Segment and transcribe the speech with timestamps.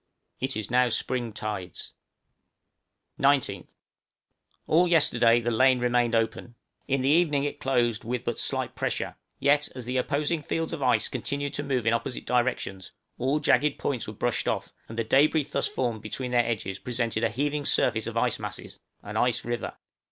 [0.39, 1.93] It is now spring tides.
[3.21, 3.75] 19th.
[4.65, 6.55] All yesterday the lane remained open;
[6.87, 10.81] in the evening it closed with but slight pressure; yet as the opposing fields of
[10.81, 15.05] ice continued to move in opposite directions, all jagged points were brushed off, and the
[15.05, 19.45] débris thus formed between their edges presented a heaving surface of ice masses, an ice
[19.45, 19.75] river.